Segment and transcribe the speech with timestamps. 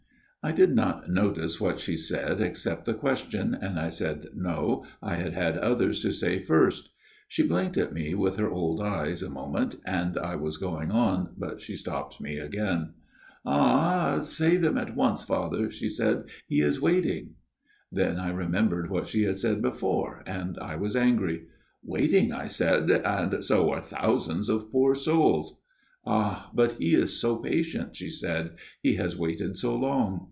[0.41, 4.83] *" I did not notice what she said, except the question, and I said No,
[4.99, 6.89] I had had others to say first.
[7.27, 11.35] She blinked at me with her old eyes a moment, and I was going on,
[11.37, 12.95] but she stopped me again.
[13.43, 14.19] 142 A MIRROR OF SHALOTT "'Ah!
[14.21, 17.35] Say them at once, Father,' she said;' he is waiting.'"
[17.91, 21.43] Then I remembered what she had said before, and I was angry.
[21.79, 25.61] "* Waiting!' I said;* and so are thousands of poor souls.'
[25.95, 30.17] "* Ah, but he is so patient,' she said;' he has waited so long.'